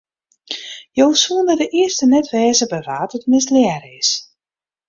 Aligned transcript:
Jo 0.99 1.05
soene 1.23 1.53
de 1.61 1.67
earste 1.81 2.05
net 2.13 2.27
wêze 2.33 2.65
by 2.71 2.79
wa't 2.87 3.15
it 3.17 3.29
mislearre 3.33 3.87
is. 3.99 4.09